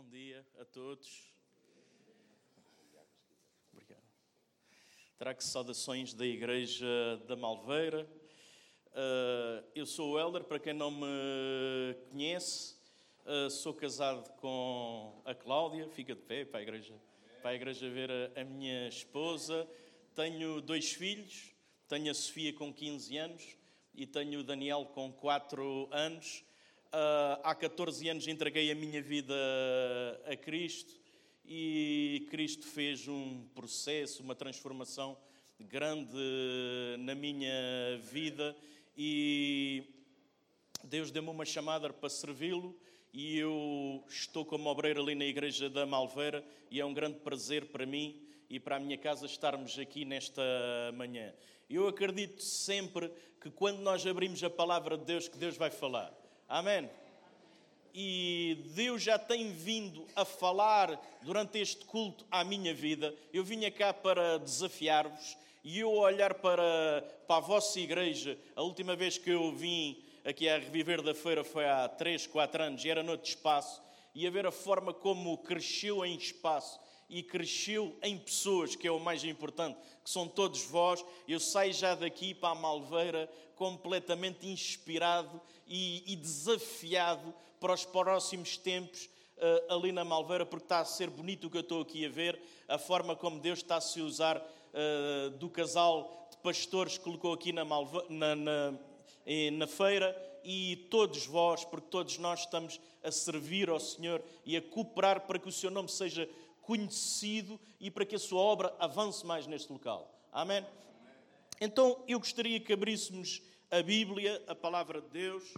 [0.00, 1.30] Bom dia a todos.
[3.70, 4.02] Obrigado.
[5.18, 6.86] Trago saudações da Igreja
[7.28, 8.08] da Malveira.
[8.92, 12.78] Uh, eu sou o Helder, para quem não me conhece,
[13.26, 16.94] uh, sou casado com a Cláudia, fica de pé para a igreja,
[17.42, 19.68] para a igreja ver a minha esposa.
[20.14, 21.54] Tenho dois filhos,
[21.86, 23.56] tenho a Sofia com 15 anos
[23.94, 26.42] e tenho o Daniel com 4 anos.
[26.92, 29.32] Uh, há 14 anos entreguei a minha vida
[30.26, 30.92] a Cristo
[31.44, 35.16] e Cristo fez um processo, uma transformação
[35.60, 36.18] grande
[36.98, 37.52] na minha
[38.10, 38.56] vida
[38.96, 39.84] e
[40.82, 42.76] Deus deu-me uma chamada para servi-lo
[43.12, 47.66] e eu estou como obreiro ali na igreja da Malveira e é um grande prazer
[47.66, 50.42] para mim e para a minha casa estarmos aqui nesta
[50.96, 51.32] manhã.
[51.68, 56.19] Eu acredito sempre que quando nós abrimos a palavra de Deus, que Deus vai falar.
[56.50, 56.90] Amém.
[57.94, 63.14] E Deus já tem vindo a falar durante este culto à minha vida.
[63.32, 68.36] Eu vinha cá para desafiar-vos e eu olhar para, para a vossa igreja.
[68.56, 72.64] A última vez que eu vim aqui a Reviver da Feira foi há 3, 4
[72.64, 73.80] anos e era noutro espaço.
[74.12, 76.80] E a ver a forma como cresceu em espaço
[77.10, 81.04] e cresceu em pessoas, que é o mais importante, que são todos vós.
[81.26, 88.56] Eu saio já daqui para a Malveira completamente inspirado e, e desafiado para os próximos
[88.56, 92.06] tempos uh, ali na Malveira, porque está a ser bonito o que eu estou aqui
[92.06, 96.96] a ver, a forma como Deus está a se usar uh, do casal de pastores
[96.96, 98.74] que colocou aqui na, na, na,
[99.52, 104.62] na feira e todos vós, porque todos nós estamos a servir ao Senhor e a
[104.62, 106.28] cooperar para que o seu nome seja
[106.70, 110.08] conhecido e para que a sua obra avance mais neste local.
[110.30, 110.64] Amém?
[111.60, 115.52] Então eu gostaria que abríssemos a Bíblia, a palavra de Deus.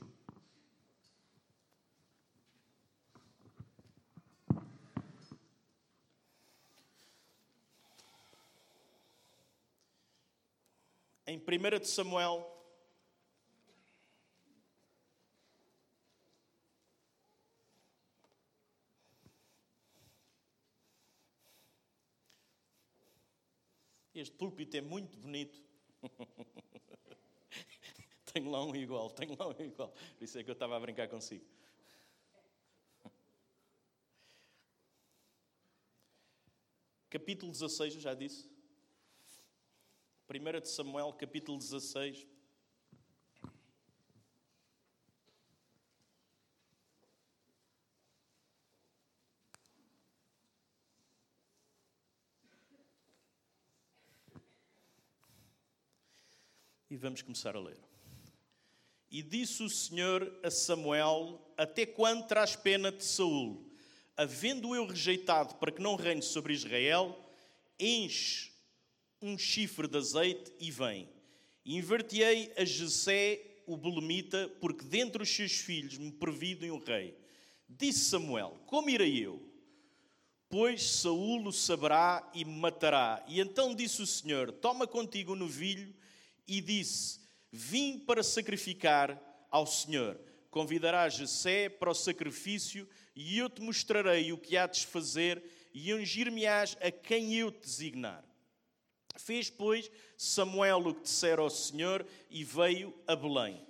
[11.27, 12.52] Em 1 de Samuel,
[24.15, 25.63] Este púlpito é muito bonito.
[28.33, 29.93] tenho lá um igual, tenho lá um igual.
[30.19, 31.45] Por isso é que eu estava a brincar consigo.
[37.09, 38.51] Capítulo 16, eu já disse.
[40.29, 42.27] 1 de Samuel, capítulo 16.
[56.93, 57.79] E vamos começar a ler.
[59.11, 63.67] E disse o Senhor a Samuel: Até quando traz pena de Saul?
[64.15, 67.19] Havendo eu rejeitado para que não reine sobre Israel,
[67.81, 68.53] enche
[69.23, 71.09] um chifre de azeite e vem.
[71.65, 77.17] Invertiei a Jessé, o belemita, porque dentre os seus filhos me previdem o rei.
[77.67, 79.43] Disse Samuel: Como irei eu?
[80.47, 83.25] Pois Saúl o saberá e me matará.
[83.27, 86.03] E então disse o Senhor: Toma contigo o novilho.
[86.47, 87.21] E disse:
[87.51, 89.21] Vim para sacrificar
[89.51, 90.19] ao Senhor.
[90.51, 95.43] Convidarás Jessé para o sacrifício e eu te mostrarei o que há de fazer
[95.73, 98.25] e ungir-me-ás a quem eu te designar.
[99.17, 103.67] Fez, pois, Samuel o que dissera ao Senhor e veio a Belém.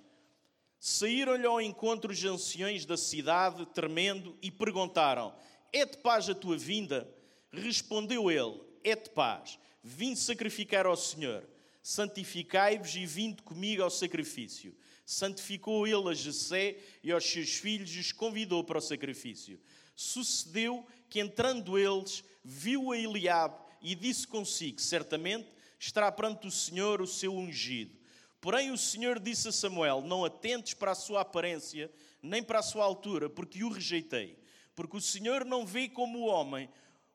[0.79, 5.33] Saíram-lhe ao encontro os anciões da cidade, tremendo, e perguntaram:
[5.71, 7.09] É de paz a tua vinda?
[7.51, 9.59] Respondeu ele: É de paz.
[9.81, 11.45] Vim sacrificar ao Senhor
[11.83, 14.73] santificai-vos e vinde comigo ao sacrifício.
[15.05, 19.59] Santificou ele a Jessé e aos seus filhos e os convidou para o sacrifício.
[19.93, 27.01] Sucedeu que, entrando eles, viu a Eliabe e disse consigo, certamente estará perante o Senhor
[27.01, 27.95] o seu ungido.
[28.39, 31.91] Porém o Senhor disse a Samuel, não atentes para a sua aparência,
[32.21, 34.37] nem para a sua altura, porque o rejeitei.
[34.73, 36.69] Porque o Senhor não vê como o homem,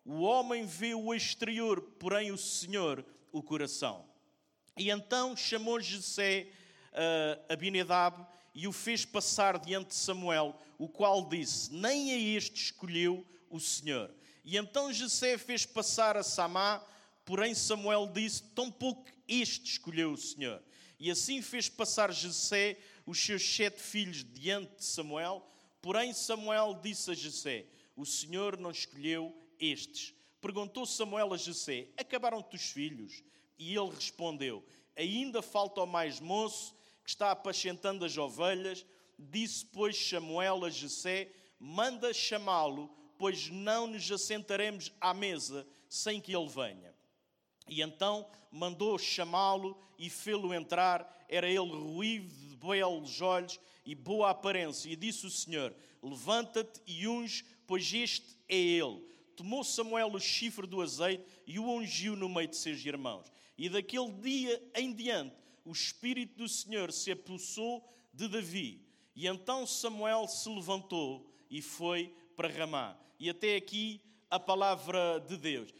[0.04, 4.07] o homem vê o exterior, porém o Senhor o coração.
[4.78, 6.46] E então chamou Jessé
[6.92, 12.64] uh, Abinadab e o fez passar diante de Samuel, o qual disse: Nem a este
[12.64, 14.10] escolheu o Senhor.
[14.44, 16.82] E então Jessé fez passar a Samá,
[17.24, 20.62] porém Samuel disse: Tampouco este escolheu o Senhor.
[20.98, 25.44] E assim fez passar Jessé os seus sete filhos diante de Samuel,
[25.82, 27.66] porém Samuel disse a Jessé:
[27.96, 30.14] O Senhor não escolheu estes.
[30.40, 33.24] Perguntou Samuel a Jessé: Acabaram-te os filhos?
[33.58, 34.64] E ele respondeu:
[34.96, 38.84] Ainda falta o mais moço que está apacentando as ovelhas.
[39.18, 42.88] Disse, pois, Samuel a Jessé: Manda chamá-lo,
[43.18, 46.94] pois não nos assentaremos à mesa sem que ele venha.
[47.68, 51.26] E então mandou chamá-lo e fê-lo entrar.
[51.28, 54.88] Era ele ruivo de belos olhos e boa aparência.
[54.88, 59.06] E disse o Senhor: Levanta-te e unge, pois este é ele.
[59.36, 63.30] Tomou Samuel o chifre do azeite e o ungiu no meio de seus irmãos.
[63.58, 65.34] E daquele dia em diante,
[65.64, 67.84] o Espírito do Senhor se apossou
[68.14, 68.80] de Davi.
[69.16, 72.96] E então Samuel se levantou e foi para Ramá.
[73.18, 74.00] E até aqui
[74.30, 75.74] a palavra de Deus.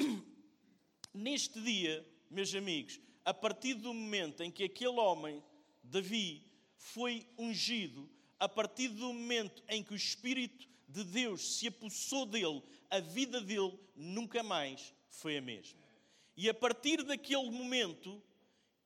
[1.12, 5.42] Neste dia, meus amigos, a partir do momento em que aquele homem,
[5.82, 6.42] Davi,
[6.78, 8.08] foi ungido,
[8.40, 13.42] a partir do momento em que o Espírito de Deus se apossou dele, a vida
[13.42, 15.83] dele nunca mais foi a mesma.
[16.36, 18.22] E a partir daquele momento,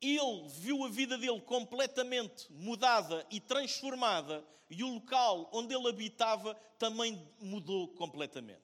[0.01, 6.55] ele viu a vida dele completamente mudada e transformada, e o local onde ele habitava
[6.79, 8.61] também mudou completamente.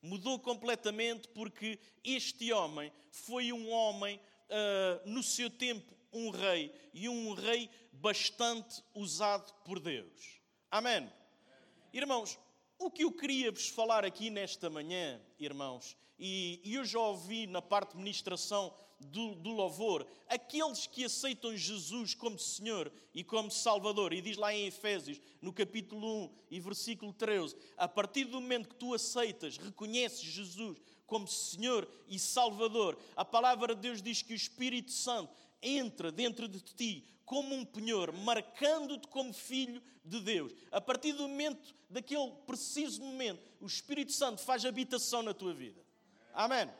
[0.00, 7.08] Mudou completamente porque este homem foi um homem, uh, no seu tempo, um rei, e
[7.08, 10.40] um rei bastante usado por Deus.
[10.70, 11.10] Amém.
[11.92, 12.38] Irmãos,
[12.78, 17.46] o que eu queria vos falar aqui nesta manhã, irmãos, e, e eu já ouvi
[17.46, 23.50] na parte de ministração do, do, louvor, aqueles que aceitam Jesus como Senhor e como
[23.50, 28.40] Salvador, e diz lá em Efésios, no capítulo 1 e versículo 13, a partir do
[28.40, 34.20] momento que tu aceitas, reconheces Jesus como Senhor e Salvador, a palavra de Deus diz
[34.20, 35.32] que o Espírito Santo
[35.62, 40.52] entra dentro de ti como um penhor, marcando-te como filho de Deus.
[40.72, 45.87] A partir do momento, daquele preciso momento, o Espírito Santo faz habitação na tua vida.
[46.38, 46.70] Amém.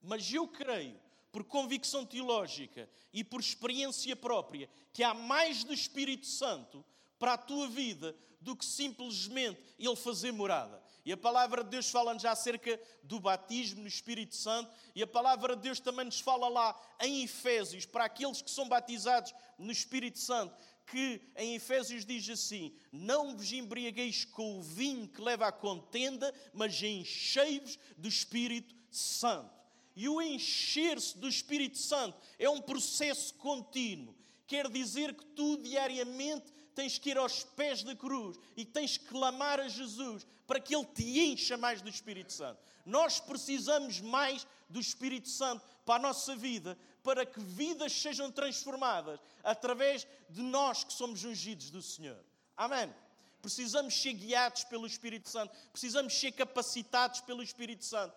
[0.00, 0.98] Mas eu creio,
[1.30, 6.82] por convicção teológica e por experiência própria, que há mais do Espírito Santo
[7.18, 10.82] para a tua vida do que simplesmente ele fazer morada.
[11.04, 15.54] E a palavra de Deus fala-nos acerca do batismo no Espírito Santo, e a palavra
[15.54, 20.18] de Deus também nos fala lá em Efésios, para aqueles que são batizados no Espírito
[20.18, 20.56] Santo,
[20.86, 26.34] que em Efésios diz assim: Não vos embriagueis com o vinho que leva à contenda,
[26.52, 29.50] mas enchei-vos do Espírito Santo.
[29.94, 34.14] E o encher-se do Espírito Santo é um processo contínuo.
[34.46, 39.06] Quer dizer que tu diariamente tens que ir aos pés da cruz e tens que
[39.06, 42.60] clamar a Jesus para que Ele te encha mais do Espírito Santo.
[42.84, 49.20] Nós precisamos mais do Espírito Santo para a nossa vida, para que vidas sejam transformadas
[49.44, 52.18] através de nós que somos ungidos do Senhor.
[52.56, 52.92] Amém.
[53.40, 58.12] Precisamos ser guiados pelo Espírito Santo, precisamos ser capacitados pelo Espírito Santo.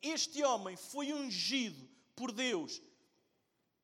[0.00, 2.80] Este homem foi ungido por Deus,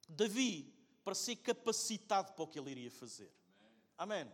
[0.08, 0.74] Davi,
[1.04, 3.30] para ser capacitado para o que ele iria fazer.
[3.98, 4.26] Amém.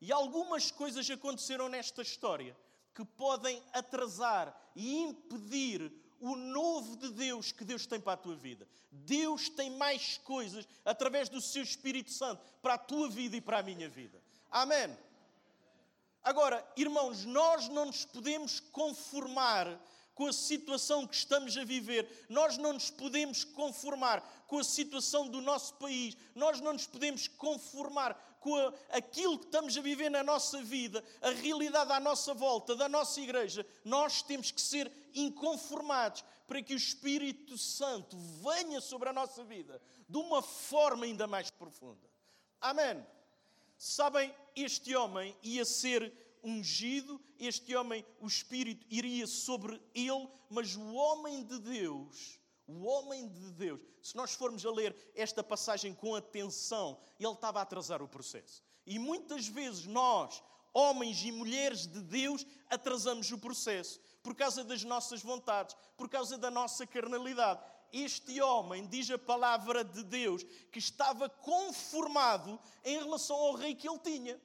[0.00, 2.56] E algumas coisas aconteceram nesta história
[2.96, 8.34] que podem atrasar e impedir o novo de Deus que Deus tem para a tua
[8.34, 8.66] vida.
[8.90, 13.58] Deus tem mais coisas através do seu Espírito Santo para a tua vida e para
[13.58, 14.18] a minha vida.
[14.50, 14.96] Amém.
[16.24, 19.78] Agora, irmãos, nós não nos podemos conformar
[20.14, 22.24] com a situação que estamos a viver.
[22.30, 26.16] Nós não nos podemos conformar com a situação do nosso país.
[26.34, 31.02] Nós não nos podemos conformar com a, aquilo que estamos a viver na nossa vida,
[31.20, 33.66] a realidade à nossa volta, da nossa igreja.
[33.84, 39.82] Nós temos que ser inconformados para que o Espírito Santo venha sobre a nossa vida
[40.08, 42.08] de uma forma ainda mais profunda.
[42.60, 43.04] Amém.
[43.76, 50.94] Sabem, este homem ia ser ungido, este homem, o Espírito iria sobre ele, mas o
[50.94, 52.35] homem de Deus,
[52.66, 57.60] o homem de Deus, se nós formos a ler esta passagem com atenção, ele estava
[57.60, 58.62] a atrasar o processo.
[58.84, 60.42] E muitas vezes nós,
[60.72, 66.36] homens e mulheres de Deus, atrasamos o processo por causa das nossas vontades, por causa
[66.36, 67.60] da nossa carnalidade.
[67.92, 70.42] Este homem, diz a palavra de Deus,
[70.72, 74.40] que estava conformado em relação ao rei que ele tinha.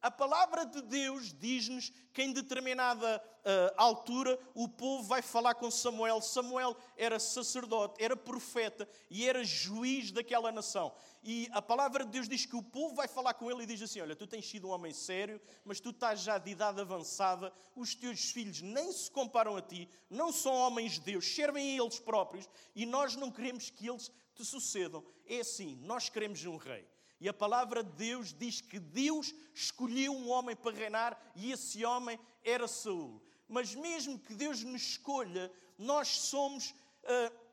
[0.00, 5.68] A palavra de Deus diz-nos que em determinada uh, altura o povo vai falar com
[5.72, 6.20] Samuel.
[6.20, 10.94] Samuel era sacerdote, era profeta e era juiz daquela nação.
[11.20, 13.82] E a palavra de Deus diz que o povo vai falar com ele e diz
[13.82, 17.52] assim: Olha, tu tens sido um homem sério, mas tu estás já de idade avançada,
[17.74, 21.82] os teus filhos nem se comparam a ti, não são homens de Deus, servem a
[21.82, 25.04] eles próprios e nós não queremos que eles te sucedam.
[25.26, 26.86] É assim, nós queremos um rei.
[27.20, 31.84] E a palavra de Deus diz que Deus escolheu um homem para reinar e esse
[31.84, 33.20] homem era Saul.
[33.48, 37.48] Mas mesmo que Deus nos escolha, nós somos uh,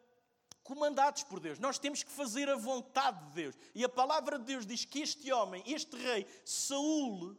[0.64, 1.58] comandados por Deus.
[1.58, 3.56] Nós temos que fazer a vontade de Deus.
[3.74, 7.36] E a palavra de Deus diz que este homem, este rei, Saul,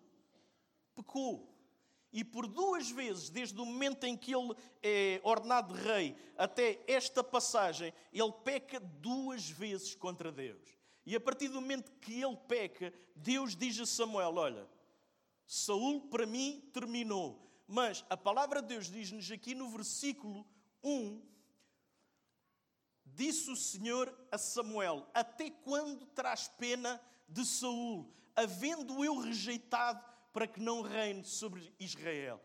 [0.95, 1.52] pecou.
[2.12, 7.23] E por duas vezes, desde o momento em que ele é ordenado rei até esta
[7.23, 10.75] passagem, ele peca duas vezes contra Deus.
[11.06, 14.68] E a partir do momento que ele peca, Deus diz a Samuel: Olha,
[15.46, 17.46] Saul para mim terminou.
[17.68, 20.44] Mas a palavra de Deus diz-nos aqui no versículo
[20.82, 21.22] 1:
[23.04, 30.46] Disse o Senhor a Samuel: Até quando traz pena de Saul, havendo eu rejeitado para
[30.46, 32.40] que não reine sobre Israel?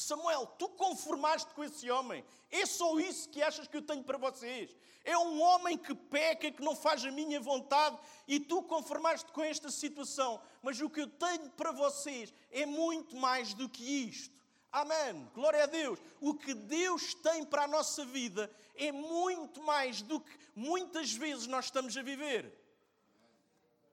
[0.00, 2.24] Samuel, tu conformaste com esse homem.
[2.50, 4.74] É só isso que achas que eu tenho para vocês.
[5.04, 9.42] É um homem que peca, que não faz a minha vontade, e tu conformaste com
[9.42, 10.40] esta situação.
[10.62, 14.38] Mas o que eu tenho para vocês é muito mais do que isto.
[14.72, 15.28] Amém.
[15.34, 15.98] Glória a Deus.
[16.20, 21.46] O que Deus tem para a nossa vida é muito mais do que muitas vezes
[21.46, 22.52] nós estamos a viver.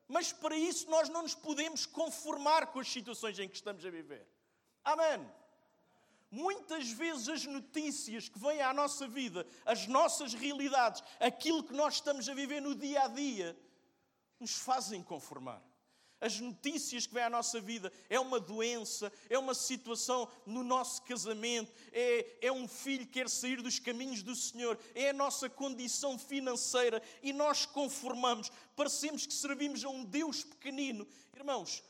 [0.07, 3.89] Mas para isso nós não nos podemos conformar com as situações em que estamos a
[3.89, 4.25] viver.
[4.83, 5.27] Amém.
[6.29, 11.95] Muitas vezes as notícias que vêm à nossa vida, as nossas realidades, aquilo que nós
[11.95, 13.57] estamos a viver no dia a dia,
[14.39, 15.63] nos fazem conformar.
[16.19, 21.03] As notícias que vêm à nossa vida é uma doença, é uma situação no nosso
[21.03, 25.47] casamento, é, é um filho que quer sair dos caminhos do Senhor, é a nossa
[25.47, 31.07] condição financeira e nós conformamos, parecemos que servimos a um Deus pequenino.
[31.35, 31.83] Irmãos,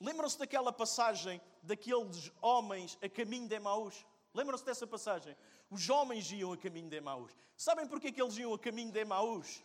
[0.00, 4.04] lembram-se daquela passagem daqueles homens a caminho de Emaús?
[4.34, 5.36] Lembram-se dessa passagem?
[5.70, 7.32] Os homens iam a caminho de Emaús.
[7.56, 9.62] Sabem porquê que eles iam a caminho de Emaús?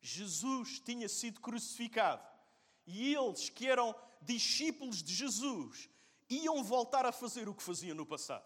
[0.00, 2.26] Jesus tinha sido crucificado
[2.86, 5.88] e eles, que eram discípulos de Jesus,
[6.28, 8.44] iam voltar a fazer o que faziam no passado.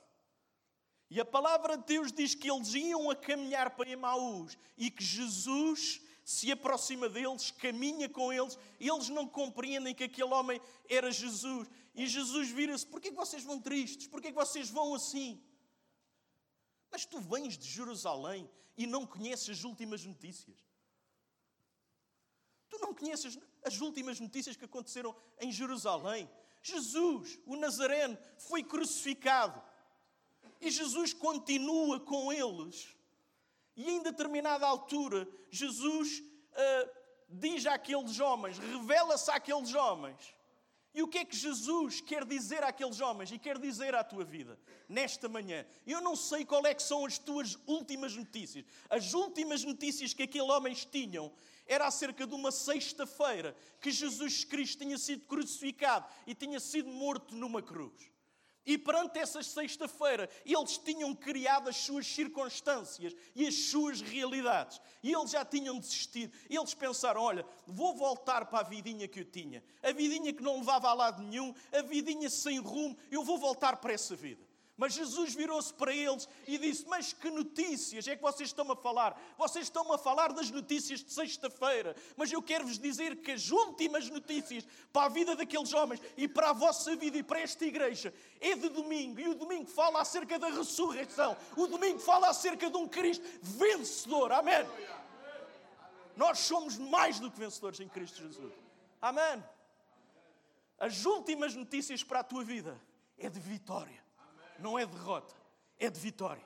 [1.09, 5.05] E a palavra de Deus diz que eles iam a caminhar para Emaús e que
[5.05, 11.69] Jesus se aproxima deles, caminha com eles, eles não compreendem que aquele homem era Jesus.
[11.95, 14.09] E Jesus vira-se: porquê que vocês vão tristes?
[14.09, 15.41] Porquê que vocês vão assim?
[16.91, 20.59] Mas tu vens de Jerusalém e não conheces as últimas notícias.
[22.69, 26.29] Tu não conheces as últimas notícias que aconteceram em Jerusalém.
[26.61, 29.63] Jesus, o Nazareno, foi crucificado.
[30.61, 32.96] E Jesus continua com eles.
[33.77, 36.91] E em determinada altura, Jesus uh,
[37.29, 40.35] diz àqueles homens, revela-se àqueles homens.
[40.95, 44.25] E o que é que Jesus quer dizer àqueles homens e quer dizer à tua
[44.25, 45.67] vida nesta manhã?
[45.87, 48.65] Eu não sei qual é que são as tuas últimas notícias.
[48.89, 51.31] As últimas notícias que aqueles homens tinham
[51.67, 57.35] era acerca de uma sexta-feira que Jesus Cristo tinha sido crucificado e tinha sido morto
[57.35, 58.11] numa cruz.
[58.67, 64.81] E perante essa sexta-feira, eles tinham criado as suas circunstâncias e as suas realidades.
[65.05, 66.37] E eles já tinham desistido.
[66.51, 69.63] Eles pensaram: olha, vou voltar para a vidinha que eu tinha.
[69.83, 73.77] A vidinha que não levava a lado nenhum, a vidinha sem rumo, eu vou voltar
[73.77, 74.45] para essa vida.
[74.77, 78.77] Mas Jesus virou-se para eles e disse: Mas que notícias é que vocês estão a
[78.77, 79.19] falar?
[79.39, 84.11] Vocês estão a falar das notícias de sexta-feira, mas eu quero-vos dizer que as últimas
[84.11, 88.13] notícias para a vida daqueles homens e para a vossa vida e para esta igreja
[88.39, 89.19] é de domingo.
[89.19, 91.35] E o domingo fala acerca da ressurreição.
[91.57, 94.31] O domingo fala acerca de um Cristo vencedor.
[94.31, 94.67] Amém.
[96.15, 98.53] Nós somos mais do que vencedores em Cristo Jesus.
[99.01, 99.43] Amém.
[100.79, 102.79] As últimas notícias para a tua vida
[103.17, 104.05] é de vitória
[104.61, 105.35] não é derrota,
[105.79, 106.45] é de vitória.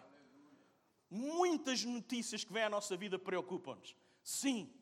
[1.10, 3.96] Muitas notícias que vêm à nossa vida preocupam-nos.
[4.22, 4.72] Sim,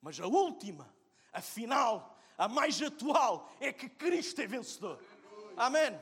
[0.00, 0.94] mas a última,
[1.32, 5.02] a final, a mais atual é que Cristo é vencedor.
[5.56, 5.98] Amém.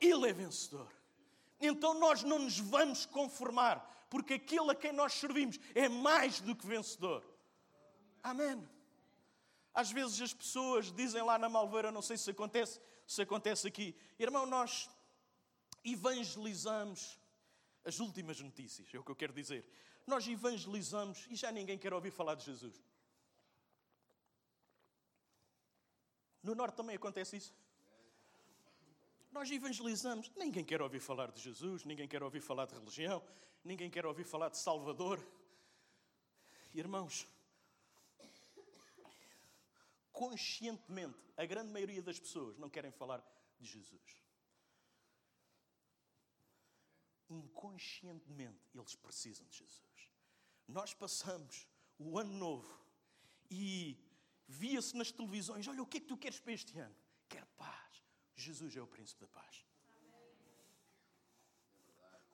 [0.00, 0.92] Ele é vencedor.
[1.60, 6.54] Então nós não nos vamos conformar, porque aquele a quem nós servimos é mais do
[6.54, 7.24] que vencedor.
[8.22, 8.68] Amém.
[9.72, 13.94] Às vezes as pessoas dizem lá na Malveira, não sei se acontece, se acontece aqui,
[14.18, 14.88] irmão, nós
[15.86, 17.18] evangelizamos
[17.84, 19.64] as últimas notícias, é o que eu quero dizer.
[20.06, 22.82] Nós evangelizamos e já ninguém quer ouvir falar de Jesus.
[26.42, 27.54] No Norte também acontece isso.
[29.30, 33.22] Nós evangelizamos, ninguém quer ouvir falar de Jesus, ninguém quer ouvir falar de religião,
[33.62, 35.24] ninguém quer ouvir falar de Salvador.
[36.74, 37.26] Irmãos,
[40.12, 43.22] conscientemente, a grande maioria das pessoas não querem falar
[43.58, 44.25] de Jesus
[47.28, 50.10] inconscientemente eles precisam de Jesus.
[50.68, 51.66] Nós passamos
[51.98, 52.80] o ano novo
[53.50, 53.98] e
[54.48, 56.94] via-se nas televisões: olha, o que é que tu queres para este ano?
[57.28, 58.04] Quero paz.
[58.34, 59.64] Jesus é o príncipe da paz.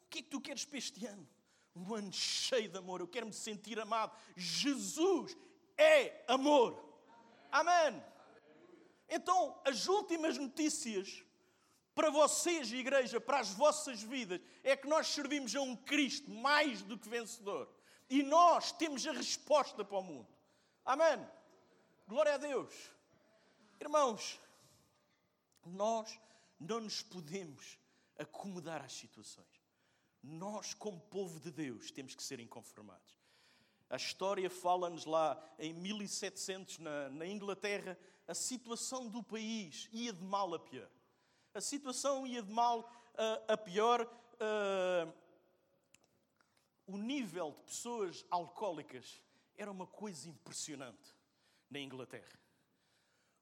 [0.03, 1.27] O que é que tu queres para este ano?
[1.75, 3.01] Um ano cheio de amor.
[3.01, 4.15] Eu quero me sentir amado.
[4.37, 5.37] Jesus
[5.77, 6.93] é amor.
[7.51, 8.03] Amém.
[9.09, 11.25] Então, as últimas notícias
[11.95, 16.83] para vocês, igreja, para as vossas vidas, é que nós servimos a um Cristo mais
[16.83, 17.69] do que vencedor.
[18.09, 20.29] E nós temos a resposta para o mundo.
[20.85, 21.27] Amém.
[22.07, 22.75] Glória a Deus.
[23.81, 24.39] Irmãos,
[25.65, 26.19] nós
[26.59, 27.79] não nos podemos
[28.19, 29.47] acomodar às situações.
[30.23, 33.21] Nós, como povo de Deus, temos que ser inconformados.
[33.91, 40.23] A história fala-nos lá em 1700, na, na Inglaterra, a situação do país ia de
[40.23, 40.89] mal a pior.
[41.55, 42.91] A situação ia de mal
[43.47, 44.09] a pior.
[46.87, 49.21] O nível de pessoas alcoólicas
[49.57, 51.15] era uma coisa impressionante
[51.71, 52.41] na Inglaterra.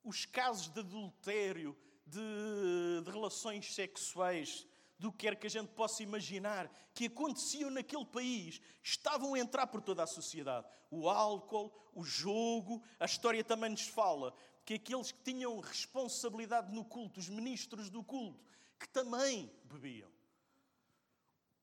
[0.02, 4.66] Os casos de adultério, de, de relações sexuais,
[4.98, 9.66] do que quer que a gente possa imaginar que aconteciam naquele país, estavam a entrar
[9.68, 10.66] por toda a sociedade.
[10.90, 16.84] O álcool, o jogo, a história também nos fala que aqueles que tinham responsabilidade no
[16.84, 18.44] culto, os ministros do culto,
[18.78, 20.10] que também bebiam.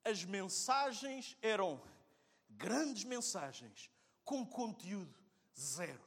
[0.04, 1.82] As mensagens eram
[2.50, 3.92] grandes mensagens
[4.24, 5.18] com conteúdo
[5.58, 6.06] zero.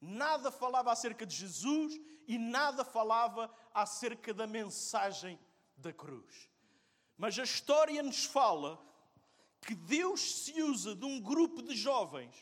[0.00, 5.38] Nada falava acerca de Jesus e nada falava acerca da mensagem
[5.76, 6.48] da cruz.
[7.16, 8.82] Mas a história nos fala
[9.60, 12.34] que Deus se usa de um grupo de jovens,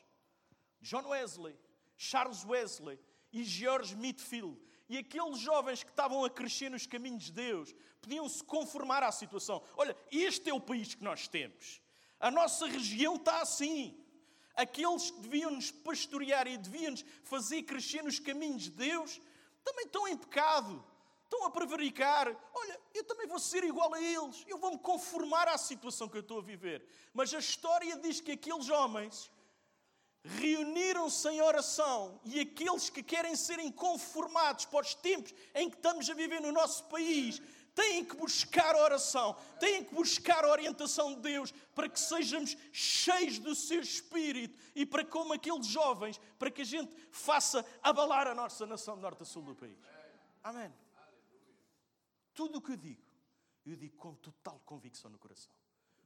[0.80, 1.56] John Wesley,
[1.96, 2.98] Charles Wesley
[3.32, 4.58] e George Mitfield,
[4.88, 9.12] e aqueles jovens que estavam a crescer nos caminhos de Deus, podiam se conformar à
[9.12, 9.62] situação.
[9.76, 11.80] Olha, este é o país que nós temos.
[12.18, 13.96] A nossa região está assim.
[14.54, 19.20] Aqueles que deviam nos pastorear e deviam nos fazer crescer nos caminhos de Deus,
[19.62, 20.84] também estão em pecado
[21.30, 22.26] estão a prevaricar.
[22.52, 24.44] Olha, eu também vou ser igual a eles.
[24.48, 26.84] Eu vou me conformar à situação que eu estou a viver.
[27.14, 29.30] Mas a história diz que aqueles homens
[30.22, 36.08] reuniram-se em oração e aqueles que querem serem conformados para os tempos em que estamos
[36.10, 37.40] a viver no nosso país
[37.74, 43.38] têm que buscar oração, têm que buscar a orientação de Deus para que sejamos cheios
[43.38, 48.34] do seu espírito e para como aqueles jovens, para que a gente faça abalar a
[48.34, 49.78] nossa nação de norte a sul do país.
[50.42, 50.72] Amém.
[52.34, 53.02] Tudo o que eu digo,
[53.64, 55.54] eu digo com total convicção no coração.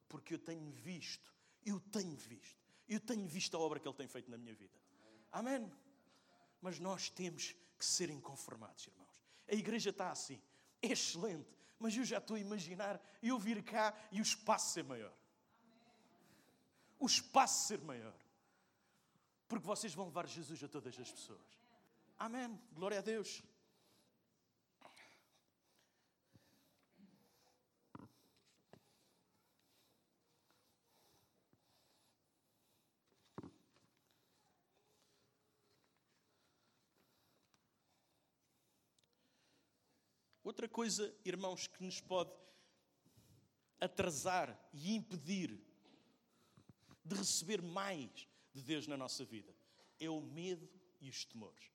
[0.09, 1.33] Porque eu tenho visto,
[1.65, 4.79] eu tenho visto, eu tenho visto a obra que Ele tem feito na minha vida.
[5.33, 5.71] Amém?
[6.61, 9.09] Mas nós temos que ser inconformados, irmãos.
[9.49, 10.41] A igreja está assim,
[10.81, 14.85] é excelente, mas eu já estou a imaginar eu vir cá e o espaço ser
[14.85, 15.13] maior.
[16.99, 18.15] O espaço ser maior.
[19.49, 21.59] Porque vocês vão levar Jesus a todas as pessoas.
[22.19, 22.59] Amém.
[22.73, 23.43] Glória a Deus.
[40.55, 42.31] Outra coisa, irmãos, que nos pode
[43.81, 45.61] atrasar e impedir
[47.05, 49.53] de receber mais de Deus na nossa vida
[49.99, 51.73] é o medo e os temores.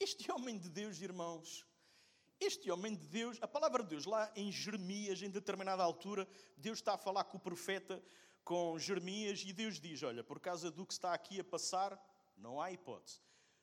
[0.00, 1.64] Este homem de Deus, irmãos,
[2.40, 6.78] este homem de Deus, a palavra de Deus, lá em Jeremias, em determinada altura, Deus
[6.78, 8.02] está a falar com o profeta,
[8.42, 11.96] com Jeremias, e Deus diz: Olha, por causa do que está aqui a passar,
[12.36, 13.20] não há hipótese.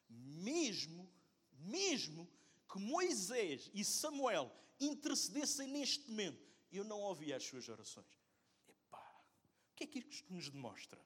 [0.08, 1.12] Mesmo,
[1.52, 2.26] mesmo
[2.72, 8.20] que Moisés e Samuel intercedessem neste momento, eu não ouvia as suas orações.
[8.68, 9.24] Epá,
[9.72, 11.02] o que é que isto nos demonstra?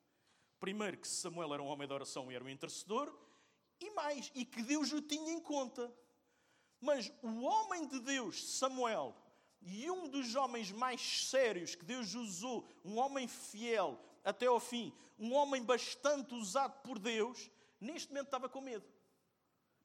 [0.59, 3.15] Primeiro, que Samuel era um homem de oração e era um intercedor,
[3.79, 5.93] e mais, e que Deus o tinha em conta.
[6.81, 9.15] Mas o homem de Deus, Samuel,
[9.61, 14.93] e um dos homens mais sérios que Deus usou, um homem fiel até ao fim,
[15.17, 18.85] um homem bastante usado por Deus, neste momento estava com medo.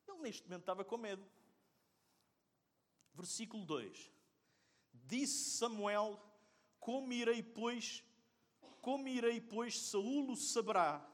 [0.06, 1.24] Ele neste momento estava com medo.
[3.14, 4.10] Versículo 2:
[4.92, 6.20] Disse Samuel:
[6.80, 8.04] Como irei, pois,
[8.80, 11.06] como irei, pois, Saúl o saberá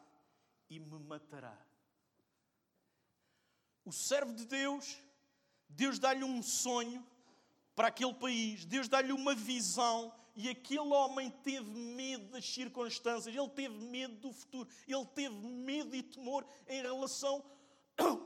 [0.68, 1.56] e me matará.
[3.84, 4.98] O servo de Deus,
[5.68, 7.06] Deus dá-lhe um sonho
[7.74, 13.48] para aquele país, Deus dá-lhe uma visão, e aquele homem teve medo das circunstâncias, ele
[13.50, 17.44] teve medo do futuro, ele teve medo e temor em relação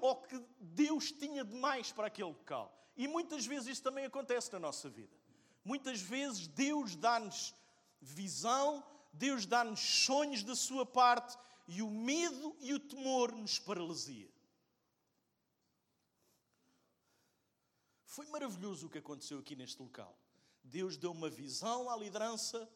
[0.03, 2.84] ao que Deus tinha de mais para aquele local.
[2.97, 5.17] E muitas vezes isso também acontece na nossa vida.
[5.65, 7.55] Muitas vezes Deus dá-nos
[8.01, 14.31] visão, Deus dá-nos sonhos da sua parte e o medo e o temor nos paralisia.
[18.05, 20.17] Foi maravilhoso o que aconteceu aqui neste local.
[20.63, 22.71] Deus deu uma visão à liderança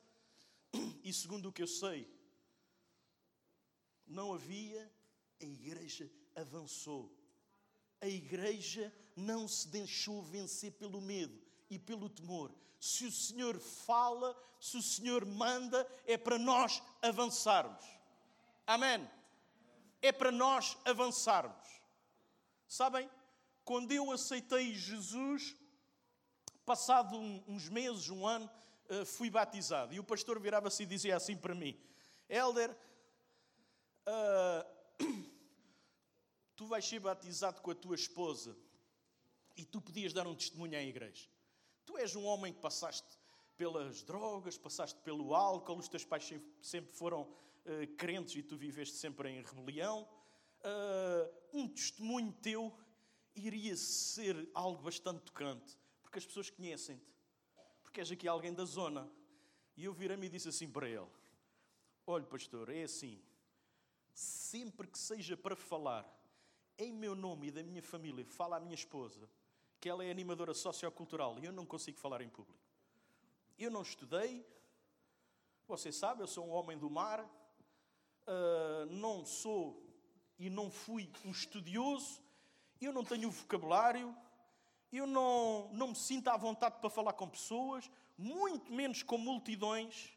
[1.05, 2.11] e, segundo o que eu sei,
[4.07, 4.91] não havia,
[5.41, 7.17] a igreja avançou
[8.01, 12.55] a igreja não se deixou vencer pelo medo e pelo temor.
[12.81, 17.85] Se o Senhor fala, se o Senhor manda, é para nós avançarmos.
[18.67, 19.09] Amém?
[20.01, 21.67] É para nós avançarmos.
[22.69, 23.11] Sabem,
[23.65, 25.57] quando eu aceitei Jesus,
[26.65, 28.49] passado uns meses, um ano,
[28.89, 29.93] eh, fui batizado.
[29.93, 31.79] E o pastor virava-se e dizia assim para mim:
[32.29, 32.77] Helder,
[34.07, 34.65] uh,
[36.59, 38.59] tu vais ser batizado com a tua esposa
[39.57, 41.29] e tu podias dar um testemunho à igreja.
[41.87, 43.17] Tu és um homem que passaste
[43.57, 46.29] pelas drogas, passaste pelo álcool, os teus pais
[46.61, 50.03] sempre foram uh, crentes e tu viveste sempre em rebelião.
[50.59, 52.77] Uh, um testemunho teu
[53.37, 57.07] iria ser algo bastante tocante, porque as pessoas conhecem-te,
[57.85, 59.09] porque és aqui alguém da zona.
[59.77, 61.07] E eu virei-me e disse assim para ele:
[62.05, 63.23] Olha, pastor, é assim,
[64.13, 66.18] sempre que seja para falar,
[66.79, 69.29] em meu nome e da minha família, fala à minha esposa
[69.81, 72.59] que ela é animadora sociocultural e eu não consigo falar em público.
[73.59, 74.47] Eu não estudei,
[75.67, 79.85] você sabe, eu sou um homem do mar, uh, não sou
[80.39, 82.23] e não fui um estudioso,
[82.81, 84.17] eu não tenho vocabulário,
[84.93, 90.13] eu não, não me sinto à vontade para falar com pessoas, muito menos com multidões.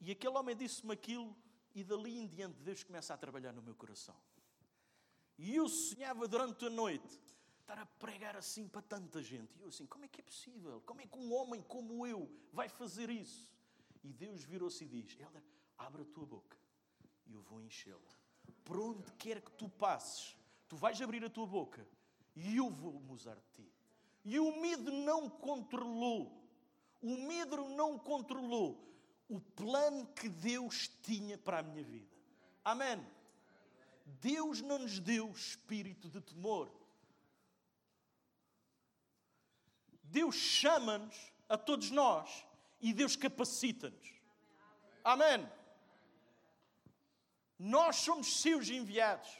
[0.00, 1.36] E aquele homem disse-me aquilo,
[1.74, 4.16] e dali em diante Deus começa a trabalhar no meu coração.
[5.42, 7.20] E eu sonhava durante a noite
[7.60, 9.58] estar a pregar assim para tanta gente.
[9.58, 10.80] E eu assim, como é que é possível?
[10.86, 13.50] Como é que um homem como eu vai fazer isso?
[14.04, 15.42] E Deus virou-se e diz: Helder,
[15.76, 16.56] abre a tua boca
[17.26, 17.98] e eu vou enchê-la.
[18.64, 20.36] Por onde quer que tu passes,
[20.68, 21.84] tu vais abrir a tua boca
[22.36, 23.72] e eu vou-me usar de ti.
[24.24, 26.40] E o medo não controlou.
[27.02, 28.80] O medo não controlou
[29.28, 32.16] o plano que Deus tinha para a minha vida.
[32.64, 33.04] Amém.
[34.04, 36.70] Deus não nos deu espírito de temor.
[40.02, 42.46] Deus chama-nos a todos nós
[42.80, 44.12] e Deus capacita-nos.
[45.02, 45.48] Amém.
[47.58, 49.30] Nós somos seus enviados,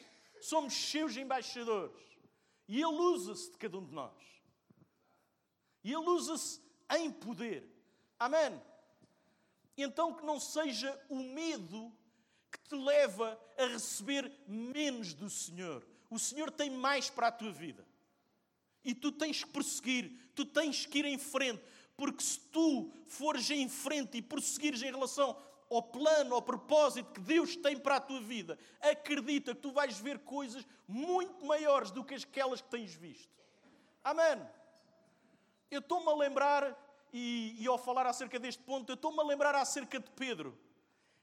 [0.41, 2.01] somos seus embaixadores.
[2.69, 4.15] E Ele usa-se de cada um de nós.
[5.85, 6.61] E Ele usa-se
[6.97, 7.69] em poder.
[8.19, 8.63] Amém.
[9.77, 11.93] Então que não seja o medo
[12.73, 15.87] te leva a receber menos do Senhor.
[16.09, 17.87] O Senhor tem mais para a tua vida.
[18.83, 21.63] E tu tens que prosseguir, tu tens que ir em frente,
[21.97, 25.37] porque se tu fores em frente e prosseguires em relação
[25.71, 29.99] ao plano, ao propósito que Deus tem para a tua vida, acredita que tu vais
[29.99, 33.31] ver coisas muito maiores do que aquelas que tens visto.
[34.03, 34.43] Amém.
[35.71, 36.77] Eu estou-me a lembrar,
[37.13, 40.59] e, e ao falar acerca deste ponto, eu estou-me a lembrar acerca de Pedro.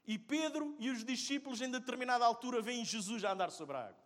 [0.09, 4.03] E Pedro e os discípulos, em determinada altura, veem Jesus a andar sobre a água.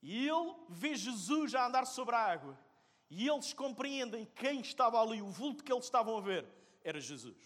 [0.00, 2.58] E ele vê Jesus a andar sobre a água.
[3.10, 6.48] E eles compreendem quem estava ali, o vulto que eles estavam a ver
[6.82, 7.36] era Jesus.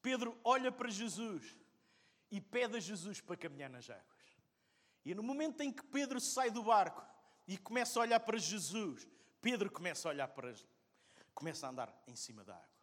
[0.00, 1.54] Pedro olha para Jesus
[2.30, 4.38] e pede a Jesus para caminhar nas águas.
[5.04, 7.04] E no momento em que Pedro sai do barco
[7.46, 9.06] e começa a olhar para Jesus,
[9.44, 10.54] Pedro começa a olhar para
[11.34, 12.78] começa a andar em cima da água.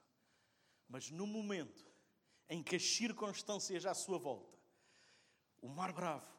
[0.87, 1.83] Mas no momento
[2.47, 4.55] em que as circunstâncias à sua volta,
[5.59, 6.31] o mar bravo,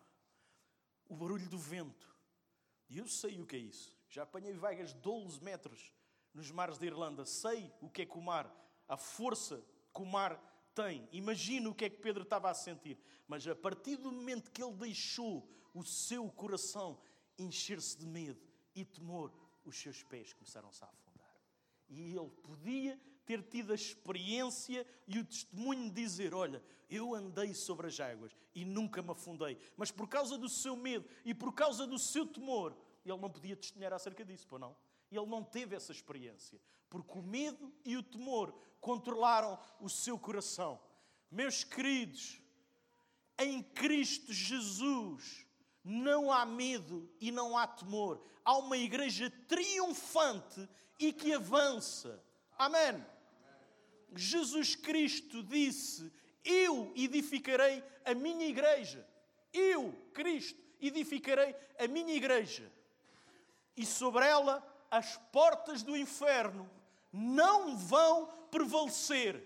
[1.09, 2.09] o barulho do vento,
[2.89, 3.99] e eu sei o que é isso.
[4.09, 5.93] Já apanhei vagas de 12 metros
[6.33, 8.49] nos mares da Irlanda, sei o que é que o mar,
[8.87, 9.61] a força
[9.93, 10.37] que o mar
[10.73, 11.09] tem.
[11.11, 12.97] Imagino o que é que Pedro estava a sentir.
[13.27, 17.03] Mas a partir do momento que ele deixou o seu coração
[17.37, 18.41] encher-se de medo
[18.73, 21.37] e temor, os seus pés começaram-se a afundar.
[21.88, 27.55] E ele podia ter tido a experiência e o testemunho de dizer: Olha, eu andei
[27.55, 29.59] sobre as águas e nunca me afundei.
[29.77, 33.57] Mas por causa do seu medo e por causa do seu temor, ele não podia
[33.57, 34.77] testemunhar acerca disso, pô, não?
[35.11, 40.81] Ele não teve essa experiência, porque o medo e o temor controlaram o seu coração.
[41.31, 42.40] Meus queridos,
[43.38, 45.46] em Cristo Jesus,
[45.85, 48.23] não há medo e não há temor.
[48.45, 50.68] Há uma igreja triunfante
[50.99, 52.23] e que avança.
[52.59, 53.05] Amém.
[54.14, 56.12] Jesus Cristo disse:
[56.45, 59.07] Eu edificarei a minha igreja.
[59.53, 62.71] Eu, Cristo, edificarei a minha igreja.
[63.77, 66.71] E sobre ela as portas do inferno
[67.12, 69.42] não vão prevalecer.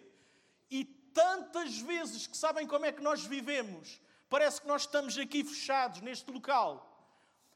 [0.71, 5.45] E tantas vezes que sabem como é que nós vivemos, Parece que nós estamos aqui
[5.45, 6.83] fechados neste local.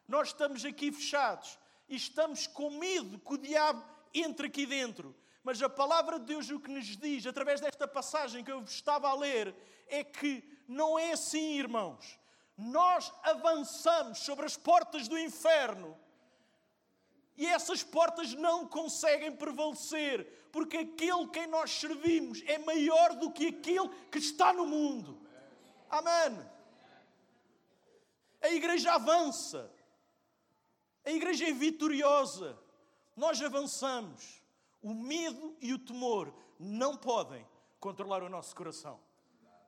[0.07, 5.15] Nós estamos aqui fechados e estamos com medo que o diabo entre aqui dentro.
[5.43, 8.73] Mas a palavra de Deus o que nos diz, através desta passagem que eu vos
[8.73, 9.55] estava a ler,
[9.89, 12.19] é que não é assim, irmãos.
[12.57, 15.99] Nós avançamos sobre as portas do inferno
[17.37, 23.47] e essas portas não conseguem prevalecer, porque aquele quem nós servimos é maior do que
[23.47, 25.27] aquele que está no mundo.
[25.89, 26.39] Amém.
[28.41, 29.71] A igreja avança.
[31.05, 32.59] A igreja é vitoriosa.
[33.17, 34.43] Nós avançamos.
[34.83, 37.47] O medo e o temor não podem
[37.79, 39.01] controlar o nosso coração.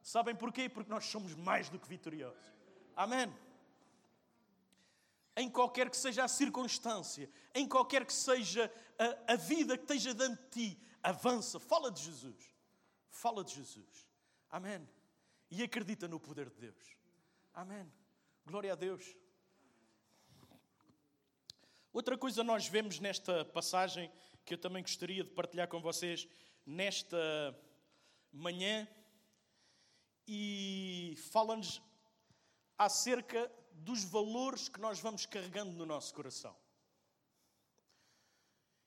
[0.02, 0.68] Sabem porquê?
[0.68, 2.52] Porque nós somos mais do que vitoriosos.
[2.96, 3.32] Amém.
[5.36, 10.14] Em qualquer que seja a circunstância, em qualquer que seja a, a vida que esteja
[10.14, 12.54] diante de ti, avança, fala de Jesus.
[13.10, 14.08] Fala de Jesus.
[14.50, 14.86] Amém.
[15.50, 16.96] E acredita no poder de Deus.
[17.54, 17.90] Amém.
[18.44, 19.16] Glória a Deus.
[21.92, 24.10] Outra coisa nós vemos nesta passagem
[24.44, 26.26] que eu também gostaria de partilhar com vocês
[26.66, 27.16] nesta
[28.32, 28.88] manhã
[30.26, 31.80] e fala-nos
[32.76, 36.56] acerca dos valores que nós vamos carregando no nosso coração.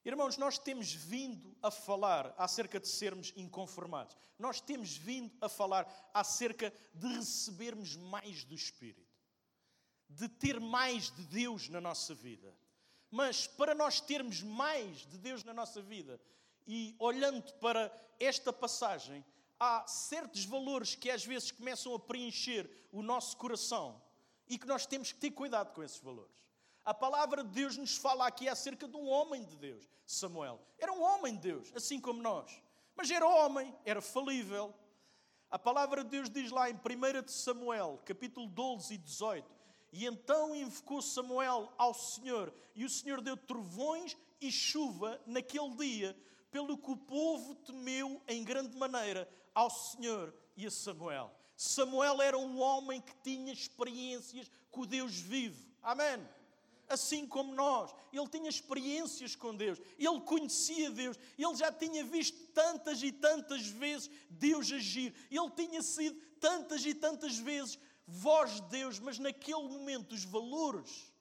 [0.04, 4.16] Irmãos, nós temos vindo a falar acerca de sermos inconformados.
[4.38, 9.05] Nós temos vindo a falar acerca de recebermos mais do Espírito,
[10.10, 12.54] de ter mais de Deus na nossa vida.
[13.12, 16.20] Mas para nós termos mais de Deus na nossa vida,
[16.68, 19.24] e olhando para esta passagem,
[19.60, 24.02] há certos valores que às vezes começam a preencher o nosso coração
[24.48, 26.46] e que nós temos que ter cuidado com esses valores.
[26.84, 30.62] A palavra de Deus nos fala aqui acerca de um homem de Deus, Samuel.
[30.78, 32.62] Era um homem de Deus, assim como nós.
[32.96, 34.74] Mas era homem, era falível.
[35.50, 39.55] A palavra de Deus diz lá em 1 de Samuel, capítulo 12 e 18:
[39.96, 46.18] E então invocou Samuel ao Senhor, e o Senhor deu trovões e chuva naquele dia,
[46.52, 51.34] pelo que o povo temeu em grande maneira ao Senhor e a Samuel.
[51.56, 55.66] Samuel era um homem que tinha experiências com o Deus vivo.
[55.82, 56.28] Amém.
[56.90, 62.38] Assim como nós, ele tinha experiências com Deus, ele conhecia Deus, ele já tinha visto
[62.48, 68.62] tantas e tantas vezes Deus agir, ele tinha sido tantas e tantas vezes voz de
[68.64, 71.12] Deus, mas naquele momento os valores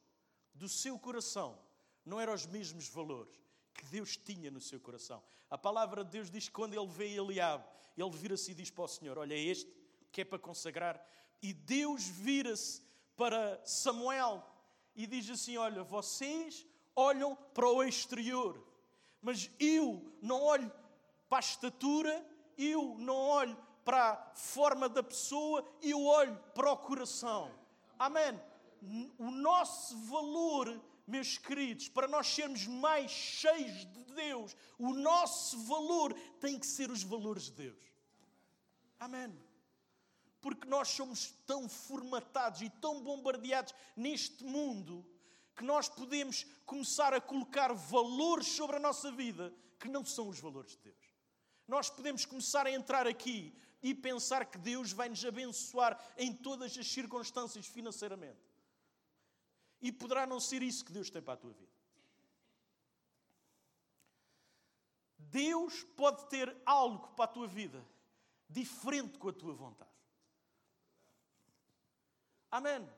[0.53, 1.59] do seu coração
[2.05, 3.35] não eram os mesmos valores
[3.73, 5.23] que Deus tinha no seu coração.
[5.51, 7.64] A palavra de Deus diz que quando ele vê Eliabe,
[7.97, 9.70] ele vira-se e diz para o Senhor: Olha, é este
[10.12, 11.05] que é para consagrar.
[11.42, 12.83] E Deus vira-se
[13.16, 14.44] para Samuel
[14.94, 18.62] e diz assim: Olha, vocês olham para o exterior,
[19.20, 20.70] mas eu não olho
[21.29, 22.25] para a estatura,
[22.57, 27.51] eu não olho para a forma da pessoa, eu olho para o coração.
[27.99, 28.40] Amém.
[29.18, 36.14] O nosso valor, meus queridos, para nós sermos mais cheios de Deus, o nosso valor
[36.40, 37.85] tem que ser os valores de Deus.
[38.99, 39.33] Amém
[40.44, 45.03] porque nós somos tão formatados e tão bombardeados neste mundo
[45.57, 50.38] que nós podemos começar a colocar valores sobre a nossa vida que não são os
[50.38, 51.14] valores de Deus.
[51.66, 56.77] Nós podemos começar a entrar aqui e pensar que Deus vai nos abençoar em todas
[56.79, 58.40] as circunstâncias financeiramente.
[59.79, 61.70] E poderá não ser isso que Deus tem para a tua vida.
[65.18, 67.87] Deus pode ter algo para a tua vida
[68.49, 69.90] diferente com a tua vontade.
[72.51, 72.88] Amém.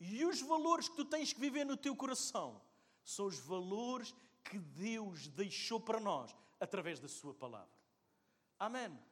[0.00, 2.62] E os valores que tu tens que viver no teu coração
[3.04, 7.68] são os valores que Deus deixou para nós através da Sua palavra.
[8.58, 9.07] Amém.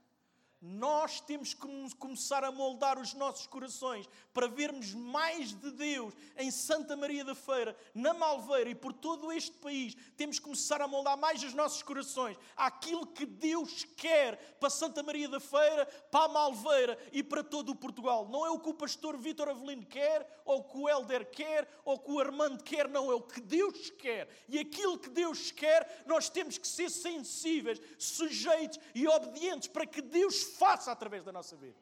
[0.68, 6.50] Nós temos que começar a moldar os nossos corações para vermos mais de Deus em
[6.50, 9.96] Santa Maria da Feira, na Malveira e por todo este país.
[10.16, 15.04] Temos que começar a moldar mais os nossos corações àquilo que Deus quer para Santa
[15.04, 18.28] Maria da Feira, para a Malveira e para todo o Portugal.
[18.28, 21.68] Não é o que o pastor Vítor Avelino quer, ou o que o Helder quer,
[21.84, 23.08] ou o que o Armando quer, não.
[23.10, 24.28] É o que Deus quer.
[24.48, 30.02] E aquilo que Deus quer, nós temos que ser sensíveis, sujeitos e obedientes para que
[30.02, 31.78] Deus faça através da nossa vida.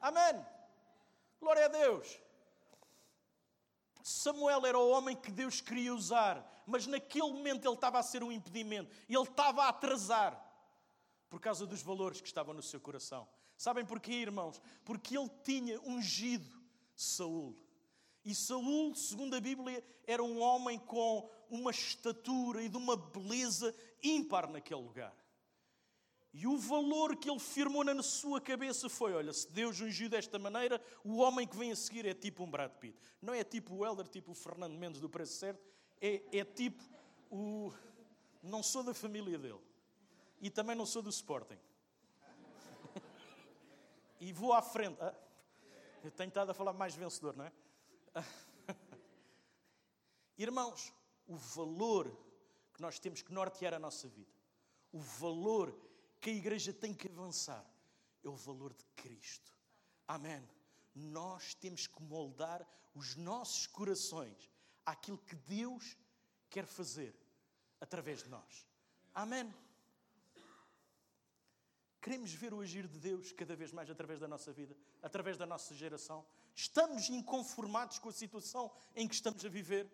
[0.00, 0.44] Amém.
[1.40, 2.18] Glória a Deus.
[4.02, 8.22] Samuel era o homem que Deus queria usar, mas naquele momento ele estava a ser
[8.22, 10.40] um impedimento, ele estava a atrasar
[11.28, 13.26] por causa dos valores que estavam no seu coração.
[13.56, 14.60] Sabem porquê, irmãos?
[14.84, 16.62] Porque ele tinha ungido
[16.94, 17.56] Saul.
[18.24, 23.74] E Saul, segundo a Bíblia, era um homem com uma estatura e de uma beleza
[24.02, 25.14] ímpar naquele lugar.
[26.38, 30.38] E o valor que ele firmou na sua cabeça foi: olha, se Deus ungiu desta
[30.38, 32.94] maneira, o homem que vem a seguir é tipo um Brad Pitt.
[33.22, 35.64] Não é tipo o Helder, tipo o Fernando Mendes do Preço Certo,
[35.98, 36.84] é, é tipo
[37.30, 37.72] o.
[38.42, 39.62] Não sou da família dele.
[40.38, 41.58] e também não sou do Sporting.
[44.20, 44.98] e vou à frente.
[45.00, 45.14] Ah,
[46.04, 47.52] eu tenho estado a falar mais vencedor, não é?
[50.36, 50.92] Irmãos,
[51.26, 52.14] o valor
[52.74, 54.30] que nós temos que nortear a nossa vida,
[54.92, 55.85] o valor
[56.26, 57.64] que a igreja tem que avançar,
[58.24, 59.52] é o valor de Cristo.
[60.08, 60.42] Amém.
[60.92, 64.50] Nós temos que moldar os nossos corações
[64.84, 65.96] àquilo que Deus
[66.50, 67.14] quer fazer
[67.80, 68.66] através de nós.
[69.14, 69.54] Amém.
[72.02, 75.46] Queremos ver o agir de Deus cada vez mais através da nossa vida, através da
[75.46, 76.26] nossa geração.
[76.56, 79.88] Estamos inconformados com a situação em que estamos a viver.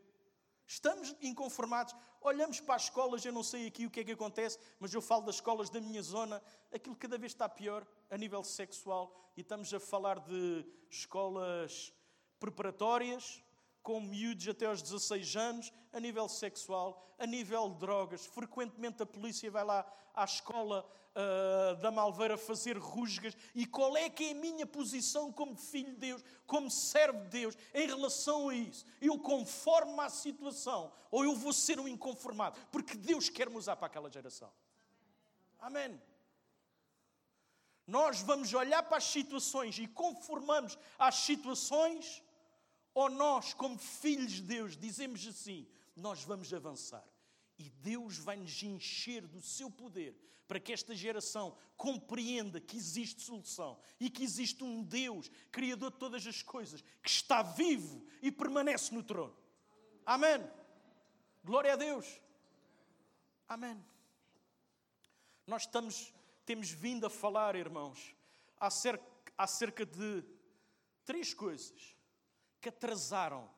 [0.66, 1.94] Estamos inconformados.
[2.20, 5.02] Olhamos para as escolas, eu não sei aqui o que é que acontece, mas eu
[5.02, 9.14] falo das escolas da minha zona, aquilo cada vez está pior a nível sexual.
[9.36, 11.92] E estamos a falar de escolas
[12.38, 13.42] preparatórias,
[13.82, 18.24] com miúdos até aos 16 anos, a nível sexual, a nível de drogas.
[18.26, 23.36] Frequentemente a polícia vai lá à escola uh, da Malveira fazer rusgas.
[23.54, 27.28] E qual é que é a minha posição como filho de Deus, como servo de
[27.28, 28.84] Deus, em relação a isso?
[29.00, 32.58] Eu conformo à situação ou eu vou ser um inconformado?
[32.70, 34.50] Porque Deus quer me usar para aquela geração.
[35.60, 36.00] Amém.
[37.86, 42.22] Nós vamos olhar para as situações e conformamos às situações
[42.94, 47.06] ou nós, como filhos de Deus, dizemos assim: nós vamos avançar
[47.58, 50.16] e Deus vai nos encher do seu poder
[50.48, 55.98] para que esta geração compreenda que existe solução e que existe um Deus, Criador de
[55.98, 59.36] todas as coisas, que está vivo e permanece no trono.
[60.04, 60.44] Amém.
[61.44, 62.20] Glória a Deus.
[63.48, 63.82] Amém.
[65.46, 66.12] Nós estamos,
[66.44, 68.14] temos vindo a falar, irmãos,
[68.58, 69.04] acerca,
[69.38, 70.24] acerca de
[71.04, 71.96] três coisas
[72.60, 73.50] que atrasaram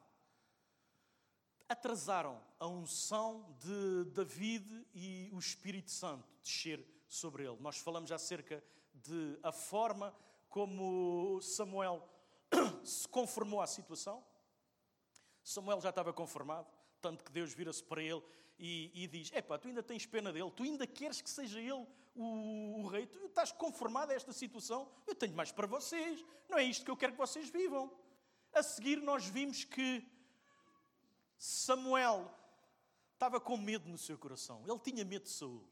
[1.68, 7.56] atrasaram a unção de David e o Espírito Santo descer sobre ele.
[7.60, 10.14] Nós falamos acerca de a forma
[10.48, 12.06] como Samuel
[12.84, 14.24] se conformou à situação.
[15.42, 16.66] Samuel já estava conformado,
[17.00, 18.22] tanto que Deus vira-se para ele
[18.58, 21.86] e, e diz: Epá, tu ainda tens pena dele, tu ainda queres que seja ele
[22.14, 26.58] o, o rei, tu estás conformado a esta situação, eu tenho mais para vocês, não
[26.58, 27.92] é isto que eu quero que vocês vivam.
[28.52, 30.06] A seguir, nós vimos que
[31.44, 32.34] Samuel
[33.12, 34.64] estava com medo no seu coração.
[34.66, 35.62] Ele tinha medo de Saul.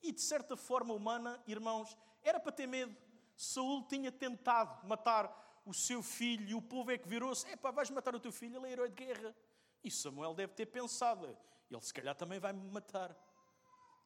[0.00, 2.96] E de certa forma humana, irmãos, era para ter medo.
[3.36, 7.90] Saul tinha tentado matar o seu filho e o povo é que virou-se: Epá, vais
[7.90, 9.34] matar o teu filho, ele é herói de guerra.
[9.82, 11.36] E Samuel deve ter pensado:
[11.68, 13.16] ele se calhar também vai me matar.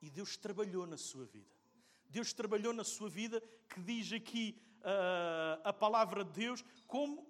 [0.01, 1.55] E Deus trabalhou na sua vida.
[2.09, 7.30] Deus trabalhou na sua vida, que diz aqui uh, a palavra de Deus, como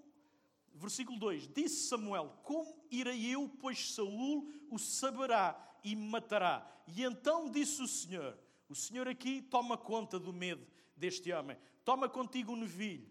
[0.75, 6.67] Versículo 2: Disse Samuel: Como irei eu, pois Saul o saberá e me matará.
[6.87, 11.57] E então disse o Senhor: O Senhor aqui toma conta do medo deste homem.
[11.85, 13.09] Toma contigo um novilho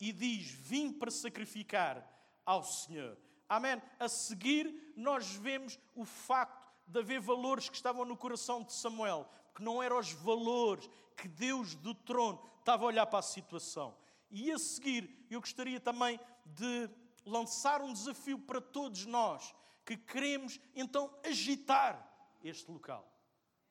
[0.00, 2.08] e diz: Vim para sacrificar
[2.44, 3.16] ao Senhor.
[3.48, 3.80] Amém.
[3.98, 9.28] A seguir, nós vemos o facto de haver valores que estavam no coração de Samuel,
[9.54, 13.94] que não eram os valores que Deus do trono estava a olhar para a situação.
[14.30, 16.88] E a seguir, eu gostaria também de
[17.24, 19.54] lançar um desafio para todos nós
[19.84, 22.08] que queremos então agitar
[22.42, 23.08] este local.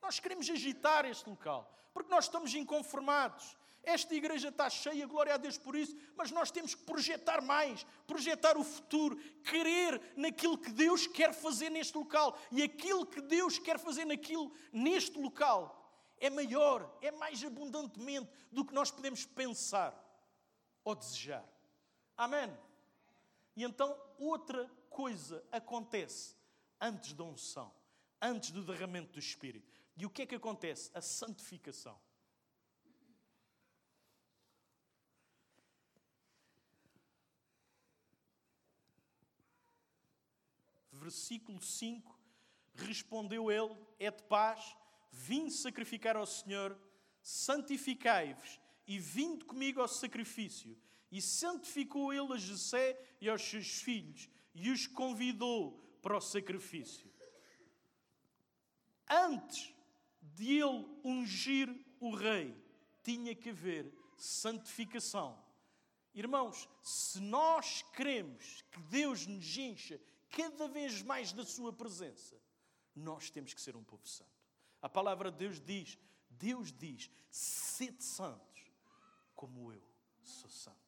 [0.00, 3.56] Nós queremos agitar este local, porque nós estamos inconformados.
[3.82, 7.84] Esta igreja está cheia, glória a Deus por isso, mas nós temos que projetar mais,
[8.06, 12.38] projetar o futuro, querer naquilo que Deus quer fazer neste local.
[12.52, 15.78] E aquilo que Deus quer fazer naquilo, neste local
[16.18, 19.92] é maior, é mais abundantemente do que nós podemos pensar
[20.84, 21.44] ou desejar.
[22.16, 22.56] Amém.
[23.56, 26.36] E então outra coisa acontece
[26.80, 27.72] antes da unção,
[28.20, 29.80] antes do derramamento do Espírito.
[29.96, 30.90] E o que é que acontece?
[30.94, 31.98] A santificação.
[40.90, 42.18] Versículo 5:
[42.74, 44.76] Respondeu ele: É de paz,
[45.10, 46.78] vim sacrificar ao Senhor,
[47.20, 50.76] santificai-vos e vinde comigo ao sacrifício.
[51.12, 57.12] E santificou ele a José e aos seus filhos e os convidou para o sacrifício.
[59.08, 59.74] Antes
[60.20, 61.68] de ele ungir
[62.00, 62.56] o rei,
[63.02, 65.38] tinha que haver santificação.
[66.14, 70.00] Irmãos, se nós queremos que Deus nos encha
[70.30, 72.40] cada vez mais da Sua presença,
[72.94, 74.30] nós temos que ser um povo santo.
[74.80, 75.98] A palavra de Deus diz:
[76.30, 78.70] Deus diz, sede santos,
[79.34, 79.82] como eu
[80.22, 80.81] sou santo.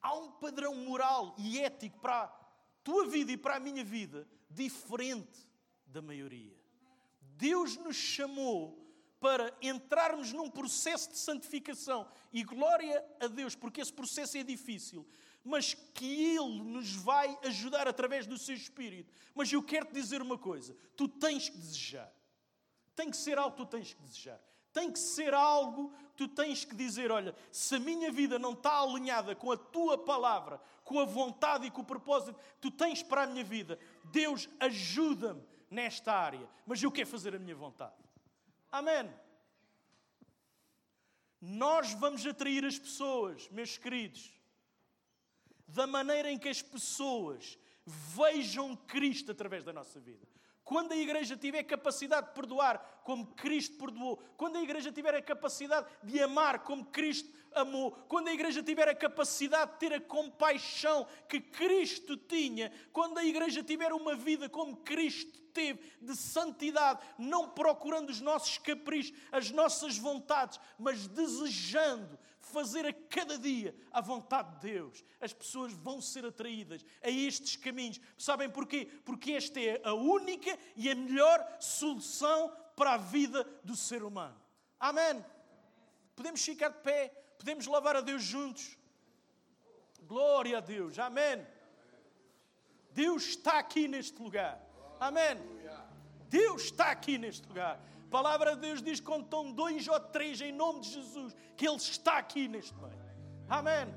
[0.00, 2.28] Há um padrão moral e ético para a
[2.84, 5.48] tua vida e para a minha vida diferente
[5.86, 6.56] da maioria.
[7.20, 8.88] Deus nos chamou
[9.20, 12.08] para entrarmos num processo de santificação.
[12.32, 15.06] E glória a Deus, porque esse processo é difícil,
[15.44, 19.12] mas que Ele nos vai ajudar através do seu Espírito.
[19.34, 22.12] Mas eu quero te dizer uma coisa: tu tens que desejar.
[22.94, 24.40] Tem que ser algo que tu tens que desejar.
[24.72, 28.52] Tem que ser algo que tu tens que dizer: olha, se a minha vida não
[28.52, 32.70] está alinhada com a tua palavra, com a vontade e com o propósito que tu
[32.70, 37.54] tens para a minha vida, Deus ajuda-me nesta área, mas eu quero fazer a minha
[37.54, 37.94] vontade.
[38.70, 39.10] Amém.
[41.40, 44.32] Nós vamos atrair as pessoas, meus queridos,
[45.66, 50.26] da maneira em que as pessoas vejam Cristo através da nossa vida.
[50.68, 55.22] Quando a igreja tiver capacidade de perdoar como Cristo perdoou, quando a igreja tiver a
[55.22, 60.00] capacidade de amar como Cristo amou, quando a igreja tiver a capacidade de ter a
[60.00, 67.00] compaixão que Cristo tinha, quando a igreja tiver uma vida como Cristo teve de santidade,
[67.16, 72.18] não procurando os nossos caprichos, as nossas vontades, mas desejando
[72.48, 77.56] fazer a cada dia a vontade de Deus, as pessoas vão ser atraídas a estes
[77.56, 78.00] caminhos.
[78.16, 78.86] Sabem porquê?
[79.04, 84.40] Porque esta é a única e a melhor solução para a vida do ser humano.
[84.78, 85.24] Amém.
[86.14, 88.76] Podemos ficar de pé, podemos louvar a Deus juntos.
[90.02, 90.98] Glória a Deus.
[90.98, 91.46] Amém.
[92.90, 94.60] Deus está aqui neste lugar.
[94.98, 95.36] Amém.
[96.28, 97.80] Deus está aqui neste lugar.
[98.08, 101.68] A palavra de Deus diz: quando estão dois ou três em nome de Jesus, que
[101.68, 102.98] Ele está aqui neste meio.
[103.46, 103.94] Amém.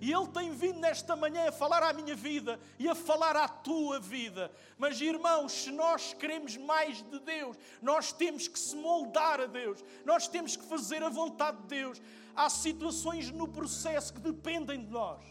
[0.00, 3.46] E Ele tem vindo nesta manhã a falar à minha vida e a falar à
[3.46, 4.50] tua vida.
[4.76, 9.82] Mas, irmãos, se nós queremos mais de Deus, nós temos que se moldar a Deus,
[10.04, 12.02] nós temos que fazer a vontade de Deus.
[12.34, 15.22] Há situações no processo que dependem de nós.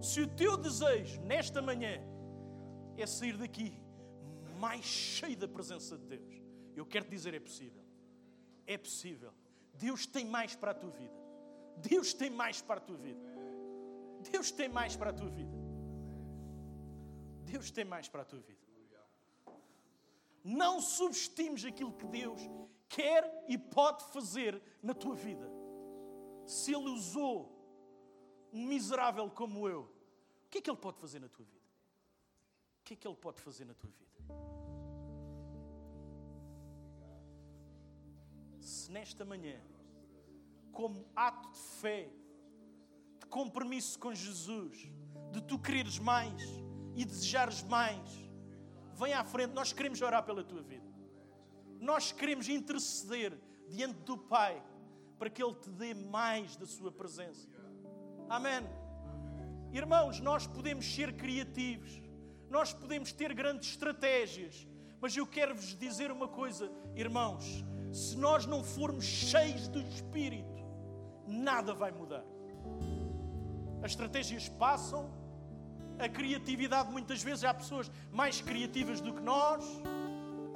[0.00, 2.00] Se o teu desejo nesta manhã
[2.96, 3.78] é sair daqui
[4.58, 6.42] mais cheio da presença de Deus.
[6.74, 7.82] Eu quero te dizer, é possível.
[8.66, 9.32] É possível.
[9.74, 11.14] Deus tem mais para a tua vida.
[11.76, 13.20] Deus tem mais para a tua vida.
[14.30, 15.56] Deus tem mais para a tua vida.
[17.44, 18.66] Deus tem mais para a tua vida.
[20.42, 22.40] Não subestimes aquilo que Deus
[22.88, 25.50] quer e pode fazer na tua vida.
[26.46, 27.52] Se Ele usou
[28.52, 31.55] um miserável como eu, o que é que Ele pode fazer na tua vida?
[32.86, 34.06] Que é que Ele pode fazer na tua vida?
[38.60, 39.60] Se nesta manhã,
[40.70, 42.08] como ato de fé,
[43.18, 44.88] de compromisso com Jesus,
[45.32, 46.40] de tu quereres mais
[46.94, 48.08] e desejares mais,
[48.94, 50.86] vem à frente, nós queremos orar pela tua vida.
[51.80, 53.36] Nós queremos interceder
[53.68, 54.64] diante do Pai
[55.18, 57.48] para que Ele te dê mais da Sua presença.
[58.28, 58.62] Amém.
[59.72, 62.05] Irmãos, nós podemos ser criativos
[62.56, 64.66] nós podemos ter grandes estratégias,
[64.98, 67.44] mas eu quero vos dizer uma coisa, irmãos:
[67.92, 70.64] se nós não formos cheios do Espírito,
[71.26, 72.24] nada vai mudar.
[73.82, 75.12] As estratégias passam,
[75.98, 79.62] a criatividade, muitas vezes há pessoas mais criativas do que nós.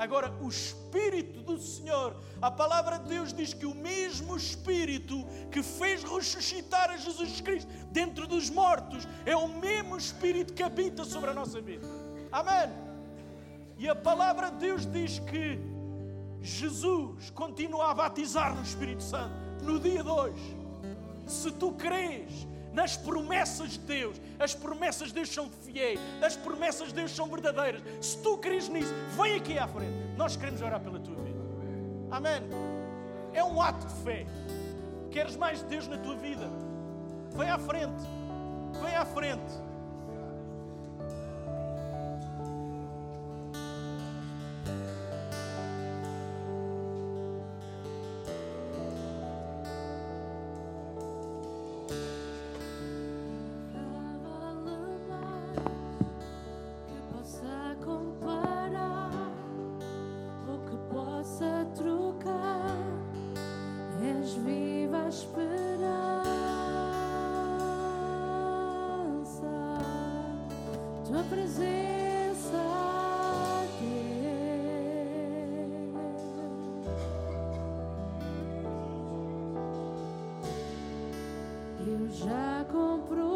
[0.00, 5.62] Agora, o Espírito do Senhor, a palavra de Deus diz que o mesmo Espírito que
[5.62, 11.28] fez ressuscitar a Jesus Cristo dentro dos mortos é o mesmo Espírito que habita sobre
[11.28, 11.86] a nossa vida.
[12.32, 12.74] Amém.
[13.76, 15.58] E a palavra de Deus diz que
[16.40, 20.56] Jesus continua a batizar no Espírito Santo no dia de hoje.
[21.26, 24.20] Se tu crês nas promessas de Deus.
[24.38, 27.82] As promessas de Deus são fiéis, as promessas de Deus são verdadeiras.
[28.00, 29.92] Se tu crês nisso, vem aqui à frente.
[30.16, 31.40] Nós queremos orar pela tua vida.
[32.10, 32.42] Amém.
[33.32, 34.26] É um ato de fé.
[35.10, 36.48] Queres mais de Deus na tua vida?
[37.36, 38.02] Vem à frente.
[38.82, 39.69] Vem à frente.
[81.86, 83.29] Eu já comprovei o mais doce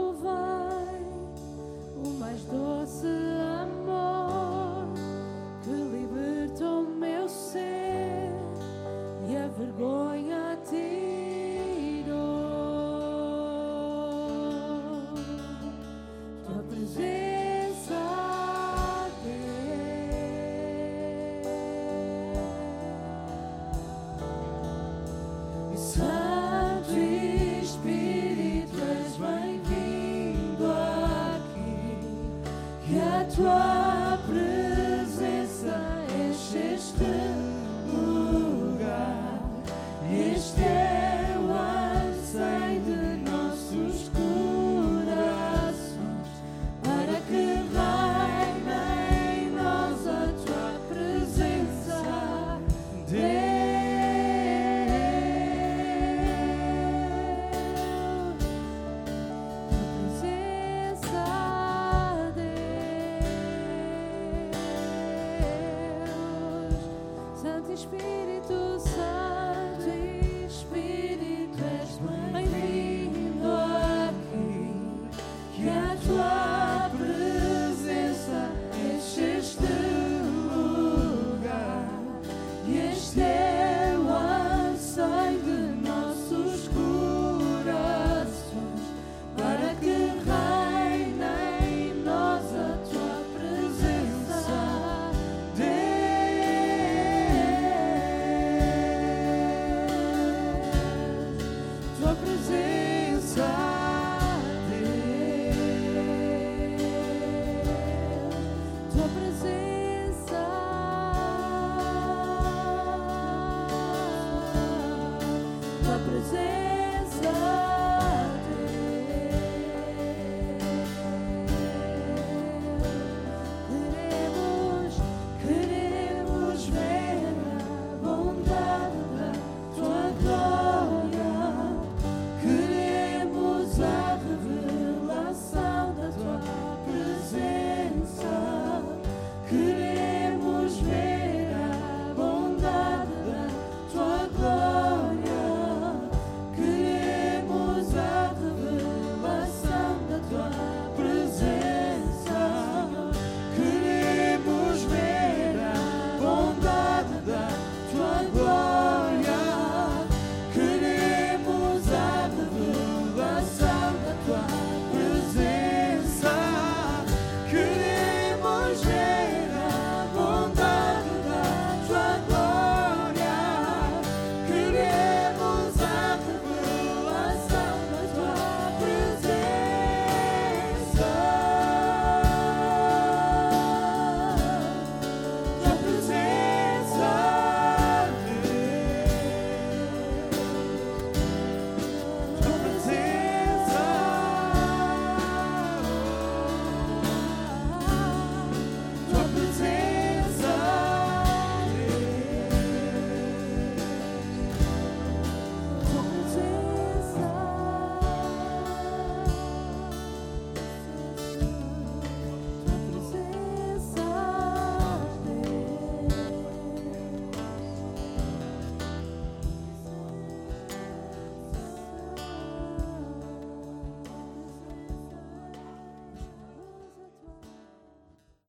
[67.75, 69.14] Espírito Santo.